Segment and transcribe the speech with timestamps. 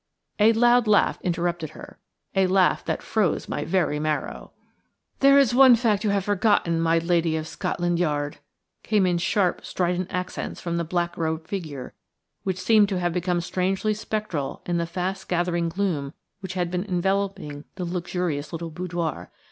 [0.39, 4.51] A loud laugh interrupted her–a laugh that froze my very marrow.
[5.19, 8.39] "There is one fact you have forgotten, my lady of Scotland Yard,"
[8.81, 11.93] came in sharp, strident accents from the black robed figure,
[12.41, 16.83] which seemed to have become strangely spectral in the fast gathering gloom which had been
[16.85, 19.29] enveloping the luxurious little boudoir.